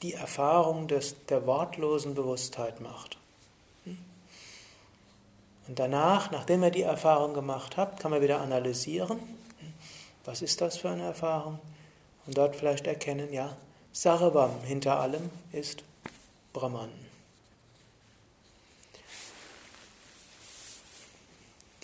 [0.00, 3.18] die Erfahrung des, der wortlosen Bewusstheit macht.
[3.84, 9.18] Und danach, nachdem ihr die Erfahrung gemacht habt, kann man wieder analysieren,
[10.24, 11.58] was ist das für eine Erfahrung?
[12.26, 13.54] Und dort vielleicht erkennen, ja,
[13.92, 15.84] Sarvam hinter allem ist
[16.54, 17.07] Brahman.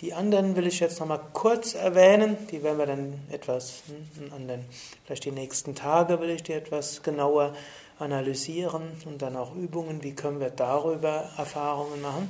[0.01, 2.37] Die anderen will ich jetzt nochmal kurz erwähnen.
[2.51, 4.65] Die werden wir dann etwas hm, an den,
[5.05, 7.55] vielleicht die nächsten Tage will ich die etwas genauer
[7.97, 12.29] analysieren und dann auch Übungen, wie können wir darüber Erfahrungen machen.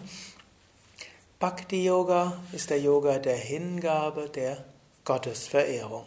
[1.39, 4.63] Bhakti Yoga ist der Yoga der Hingabe, der
[5.03, 6.05] Gottesverehrung.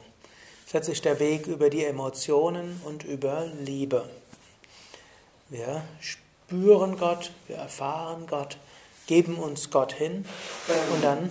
[0.73, 4.09] Das ist der Weg über die Emotionen und über Liebe.
[5.49, 8.59] Wir spüren Gott, wir erfahren Gott,
[9.07, 10.25] geben uns Gott hin
[10.93, 11.31] und dann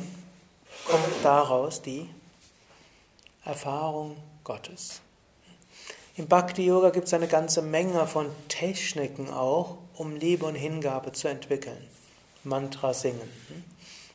[0.88, 2.10] kommt daraus die
[3.44, 5.02] Erfahrung Gottes.
[6.16, 11.12] Im Bhakti Yoga gibt es eine ganze Menge von Techniken auch, um Liebe und Hingabe
[11.12, 11.78] zu entwickeln.
[12.44, 13.30] Mantra singen.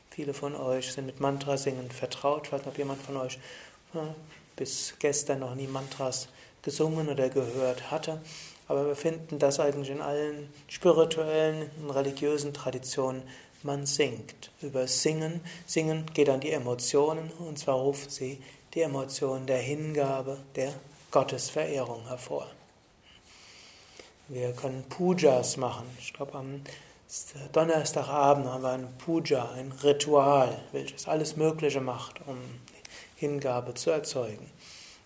[0.09, 2.47] Viele von euch sind mit Mantra singen vertraut.
[2.47, 3.39] Ich weiß nicht, ob jemand von euch
[4.55, 6.27] bis gestern noch nie Mantras
[6.61, 8.21] gesungen oder gehört hatte.
[8.67, 13.23] Aber wir finden das eigentlich in allen spirituellen und religiösen Traditionen.
[13.63, 14.51] Man singt.
[14.61, 15.41] Über Singen.
[15.65, 18.41] Singen geht an die Emotionen und zwar ruft sie
[18.73, 20.73] die Emotion der Hingabe, der
[21.11, 22.47] Gottesverehrung hervor.
[24.27, 25.85] Wir können Pujas machen.
[25.99, 26.61] Ich glaube, am
[27.51, 32.37] Donnerstagabend haben wir ein Puja, ein Ritual, welches alles Mögliche macht, um
[33.15, 34.49] Hingabe zu erzeugen.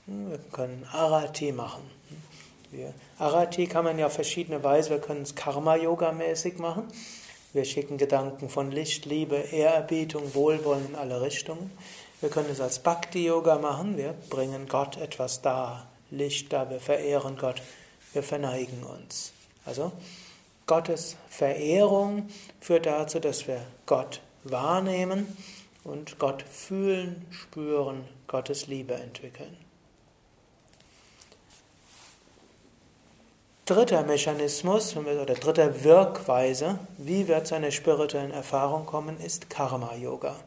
[0.06, 1.84] Wir können Arati machen.
[3.20, 6.88] Arati kann man ja auf verschiedene Weise, wir können es Karma-Yoga-mäßig machen.
[7.53, 11.71] Wir schicken Gedanken von Licht, Liebe, Ehrerbietung, Wohlwollen in alle Richtungen.
[12.19, 13.97] Wir können es als Bhakti-Yoga machen.
[13.97, 17.62] Wir bringen Gott etwas dar, Licht da, wir verehren Gott,
[18.13, 19.33] wir verneigen uns.
[19.65, 19.91] Also
[20.65, 22.27] Gottes Verehrung
[22.60, 25.38] führt dazu, dass wir Gott wahrnehmen
[25.83, 29.66] und Gott fühlen, spüren, Gottes Liebe entwickeln.
[33.67, 40.38] Dritter Mechanismus oder dritter Wirkweise, wie wir zu einer spirituellen Erfahrung kommen, ist Karma Yoga.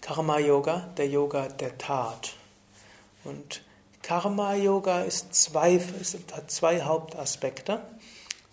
[0.00, 2.34] Karma Yoga, der Yoga der Tat.
[3.24, 3.64] Und
[4.02, 5.80] Karma Yoga ist zwei,
[6.32, 7.80] hat zwei Hauptaspekte.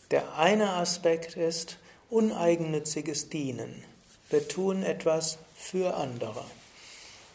[0.10, 1.78] Der eine Aspekt ist
[2.10, 3.84] uneigennütziges Dienen.
[4.32, 6.44] Wir tun etwas für andere.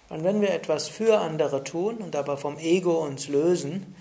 [0.08, 3.94] Und wenn wir etwas für andere tun und aber vom Ego uns lösen,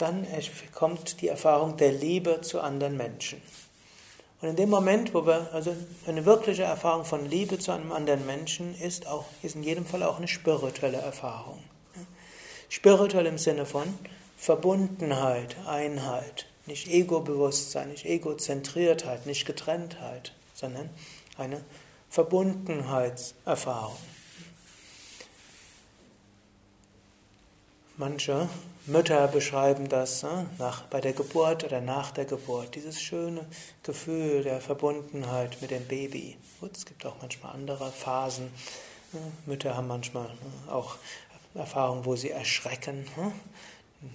[0.00, 0.26] dann
[0.74, 3.40] kommt die Erfahrung der Liebe zu anderen Menschen.
[4.40, 8.24] Und in dem Moment, wo wir, also eine wirkliche Erfahrung von Liebe zu einem anderen
[8.24, 11.62] Menschen ist auch, ist in jedem Fall auch eine spirituelle Erfahrung.
[12.70, 13.98] Spirituell im Sinne von
[14.38, 20.88] Verbundenheit, Einheit, nicht Ego-Bewusstsein, nicht Egozentriertheit, nicht Getrenntheit, sondern
[21.36, 21.62] eine
[22.08, 23.98] Verbundenheitserfahrung.
[28.00, 28.48] Manche
[28.86, 33.44] Mütter beschreiben das ne, nach, bei der Geburt oder nach der Geburt, dieses schöne
[33.82, 36.38] Gefühl der Verbundenheit mit dem Baby.
[36.60, 38.46] Gut, es gibt auch manchmal andere Phasen.
[39.12, 40.96] Ne, Mütter haben manchmal ne, auch
[41.54, 43.06] Erfahrungen, wo sie erschrecken.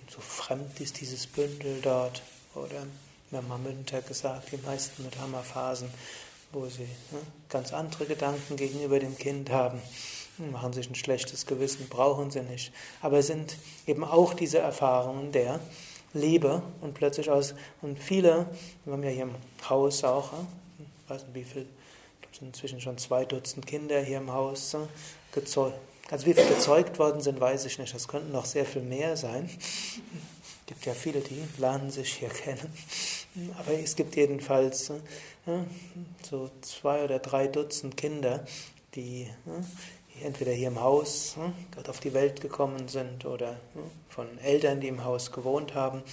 [0.09, 2.23] So fremd ist dieses Bündel dort.
[2.55, 2.87] Oder
[3.29, 5.91] wir haben Mütter gesagt, die meisten Mütter haben Phasen,
[6.51, 6.87] wo sie
[7.49, 9.79] ganz andere Gedanken gegenüber dem Kind haben
[10.37, 12.71] machen sich ein schlechtes Gewissen, brauchen sie nicht.
[13.01, 15.59] Aber es sind eben auch diese Erfahrungen der
[16.13, 18.47] Liebe und plötzlich aus, und viele,
[18.85, 19.35] wir haben ja hier im
[19.69, 20.31] Haus auch,
[20.79, 21.65] ich weiß nicht wie viel,
[22.31, 24.75] es sind inzwischen schon zwei Dutzend Kinder hier im Haus
[25.31, 25.77] gezeugt.
[26.11, 27.93] Also wie viele gezeugt worden sind, weiß ich nicht.
[27.93, 29.49] Das könnten noch sehr viel mehr sein.
[29.49, 32.73] Es gibt ja viele, die lernen sich hier kennen.
[33.57, 34.91] Aber es gibt jedenfalls
[36.29, 38.45] so zwei oder drei Dutzend Kinder,
[38.93, 39.27] die
[40.23, 44.81] entweder hier im Haus hm, gerade auf die Welt gekommen sind oder hm, von Eltern,
[44.81, 46.03] die im Haus gewohnt haben.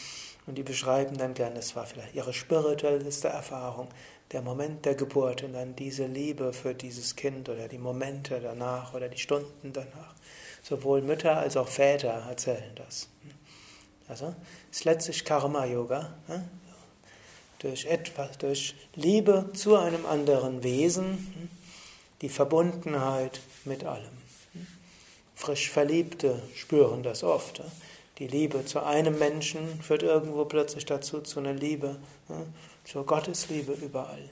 [0.46, 3.88] Und die beschreiben dann gerne, das war vielleicht ihre spirituellste Erfahrung,
[4.32, 8.94] der Moment der Geburt und dann diese Liebe für dieses Kind oder die Momente danach
[8.94, 10.14] oder die Stunden danach.
[10.62, 13.08] Sowohl Mütter als auch Väter erzählen das.
[14.08, 14.34] Also
[14.70, 16.14] ist letztlich Karma-Yoga.
[16.26, 16.44] Hm,
[17.62, 21.48] durch etwas, durch Liebe zu einem anderen Wesen,
[22.20, 24.18] die Verbundenheit mit allem.
[25.35, 27.62] Frisch Verliebte spüren das oft.
[28.18, 31.96] Die Liebe zu einem Menschen führt irgendwo plötzlich dazu zu einer Liebe,
[32.85, 34.29] zur Gottesliebe überall.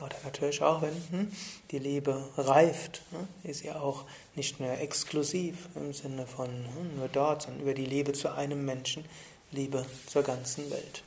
[0.00, 1.32] Oder natürlich auch, wenn hm,
[1.70, 3.02] die Liebe reift,
[3.42, 7.86] ist ja auch nicht mehr exklusiv im Sinne von hm, nur dort, sondern über die
[7.86, 9.04] Liebe zu einem Menschen,
[9.50, 11.02] Liebe zur ganzen Welt.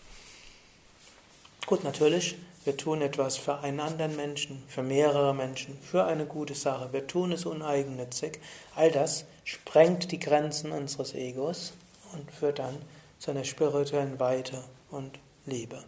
[1.65, 6.55] Gut, natürlich wir tun etwas für einen anderen Menschen, für mehrere Menschen, für eine gute
[6.55, 6.89] Sache.
[6.91, 8.39] Wir tun es uneigennützig.
[8.75, 11.73] All das sprengt die Grenzen unseres Egos
[12.13, 12.77] und führt dann
[13.19, 15.83] zu einer spirituellen Weite und Liebe.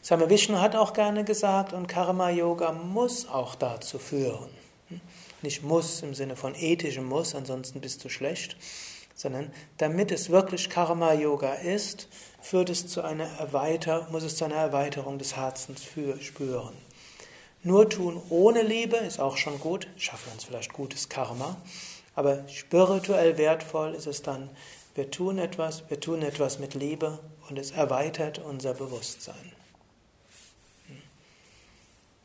[0.00, 4.50] Same Vishnu hat auch gerne gesagt, und Karma Yoga muss auch dazu führen.
[5.42, 8.56] Nicht muss im Sinne von ethischem Muss, ansonsten bist du schlecht,
[9.14, 12.08] sondern damit es wirklich Karma Yoga ist,
[12.40, 16.74] führt es zu einer Erweiterung, muss es zu einer Erweiterung des Herzens für, spüren.
[17.62, 21.56] Nur tun ohne Liebe ist auch schon gut, schaffen uns vielleicht gutes Karma,
[22.14, 24.50] aber spirituell wertvoll ist es dann,
[24.94, 29.52] wir tun etwas, wir tun etwas mit Liebe und es erweitert unser Bewusstsein.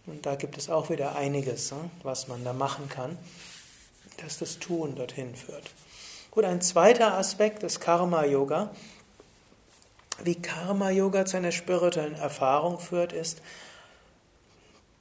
[0.06, 3.18] Und da gibt es auch wieder einiges, hm, was man da machen kann,
[4.18, 5.72] dass das Tun dorthin führt.
[6.32, 8.72] Gut, ein zweiter Aspekt des Karma-Yoga
[10.24, 13.42] wie Karma-Yoga zu einer spirituellen Erfahrung führt, ist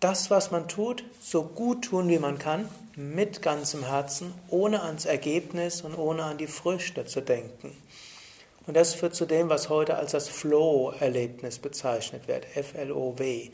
[0.01, 5.07] das, was man tut, so gut tun, wie man kann, mit ganzem Herzen, ohne ans
[5.07, 7.77] Ergebnis und ohne an die Früchte zu denken.
[8.67, 13.51] Und das führt zu dem, was heute als das Flow-Erlebnis bezeichnet wird, F-L-O-W.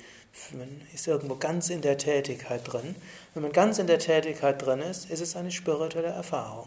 [0.52, 2.96] Man ist irgendwo ganz in der Tätigkeit drin.
[3.32, 6.66] Wenn man ganz in der Tätigkeit drin ist, ist es eine spirituelle Erfahrung.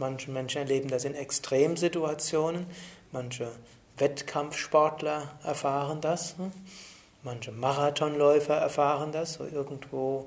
[0.00, 2.64] Manche Menschen erleben das in Extremsituationen,
[3.12, 3.52] manche
[3.98, 6.36] Wettkampfsportler erfahren das.
[7.22, 10.26] Manche Marathonläufer erfahren das, so irgendwo.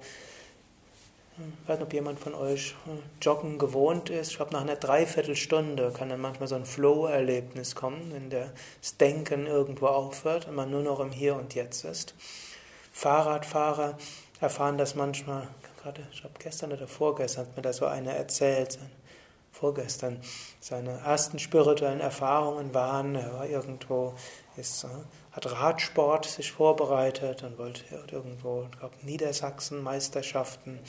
[1.38, 4.30] Ich weiß nicht, ob jemand von euch hm, Joggen gewohnt ist.
[4.30, 9.48] Ich glaube, nach einer Dreiviertelstunde kann dann manchmal so ein Flow-Erlebnis kommen, wenn das Denken
[9.48, 12.14] irgendwo aufhört und man nur noch im Hier und Jetzt ist.
[12.92, 13.98] Fahrradfahrer
[14.40, 15.48] erfahren das manchmal,
[15.82, 18.78] gerade, ich glaube, gestern oder vorgestern hat mir da so einer erzählt,
[19.64, 20.20] vorgestern,
[20.60, 24.14] seine ersten spirituellen Erfahrungen waren, er war irgendwo,
[24.58, 24.88] ist, äh,
[25.32, 30.80] hat Radsport sich vorbereitet und wollte irgendwo, ich glaube, Niedersachsen Meisterschaften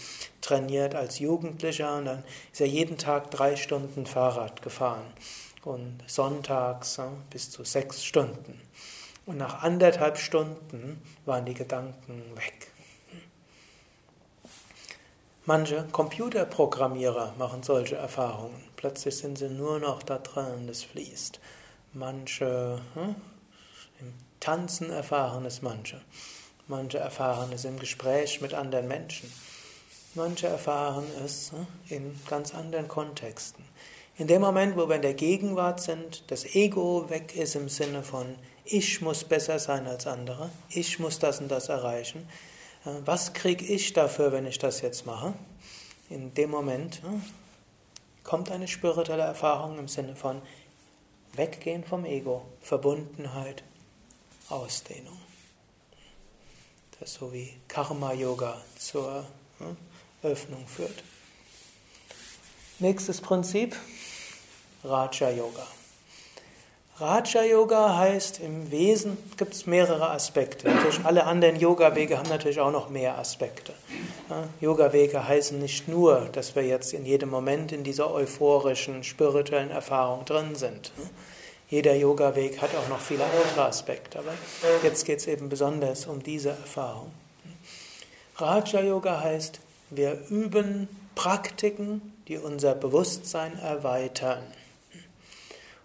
[0.40, 5.06] trainiert als Jugendlicher und dann ist er jeden Tag drei Stunden Fahrrad gefahren
[5.62, 8.60] und sonntags äh, bis zu sechs Stunden.
[9.24, 12.73] Und nach anderthalb Stunden waren die Gedanken weg.
[15.46, 18.64] Manche Computerprogrammierer machen solche Erfahrungen.
[18.76, 21.38] Plötzlich sind sie nur noch da drin, das fließt.
[21.92, 23.14] Manche hm,
[24.00, 26.00] im Tanzen erfahren es manche.
[26.66, 29.30] Manche erfahren es im Gespräch mit anderen Menschen.
[30.14, 33.66] Manche erfahren es hm, in ganz anderen Kontexten.
[34.16, 38.02] In dem Moment, wo wir in der Gegenwart sind, das Ego weg ist im Sinne
[38.02, 38.34] von
[38.64, 42.26] ich muss besser sein als andere, ich muss das und das erreichen,
[42.84, 45.34] was kriege ich dafür, wenn ich das jetzt mache?
[46.10, 47.00] In dem Moment
[48.22, 50.42] kommt eine spirituelle Erfahrung im Sinne von
[51.32, 53.64] Weggehen vom Ego, Verbundenheit,
[54.48, 55.18] Ausdehnung.
[56.98, 59.26] Das ist so wie Karma-Yoga zur
[60.22, 61.02] Öffnung führt.
[62.78, 63.76] Nächstes Prinzip,
[64.84, 65.66] Raja-Yoga.
[67.00, 70.68] Raja Yoga heißt im Wesen gibt es mehrere Aspekte.
[70.68, 73.72] Natürlich alle anderen Yoga-Wege haben natürlich auch noch mehr Aspekte.
[74.30, 79.72] Ja, Yoga-Wege heißen nicht nur, dass wir jetzt in jedem Moment in dieser euphorischen spirituellen
[79.72, 80.92] Erfahrung drin sind.
[81.68, 84.34] Jeder Yoga-Weg hat auch noch viele andere Aspekte, aber
[84.84, 87.10] jetzt geht es eben besonders um diese Erfahrung.
[88.36, 89.58] Raja Yoga heißt,
[89.90, 94.44] wir üben Praktiken, die unser Bewusstsein erweitern.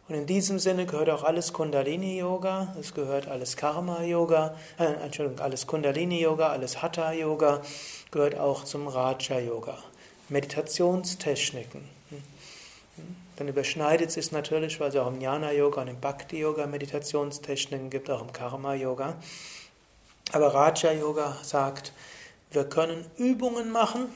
[0.09, 5.67] Und in diesem Sinne gehört auch alles Kundalini-Yoga, es gehört alles Karma-Yoga, äh, Entschuldigung, alles
[5.67, 7.61] Kundalini-Yoga, alles Hatha-Yoga,
[8.09, 9.77] gehört auch zum Raja-Yoga.
[10.29, 11.81] Meditationstechniken.
[13.35, 18.21] Dann überschneidet sich natürlich, weil es auch im Jnana-Yoga und im Bhakti-Yoga Meditationstechniken gibt, auch
[18.21, 19.15] im Karma-Yoga.
[20.31, 21.93] Aber Raja-Yoga sagt,
[22.51, 24.07] wir können Übungen machen,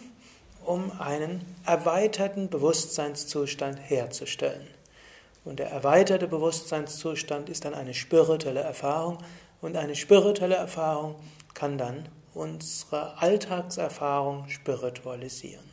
[0.66, 4.73] um einen erweiterten Bewusstseinszustand herzustellen.
[5.46, 9.18] Und der erweiterte Bewusstseinszustand ist dann eine spirituelle Erfahrung
[9.62, 11.16] und eine spirituelle Erfahrung
[11.54, 15.73] kann dann unsere Alltagserfahrung spiritualisieren.